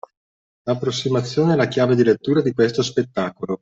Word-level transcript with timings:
L’approssimazione 0.63 1.53
è 1.53 1.55
la 1.55 1.67
chiave 1.67 1.95
di 1.95 2.03
lettura 2.03 2.41
di 2.41 2.53
questo 2.55 2.81
spettacolo 2.81 3.59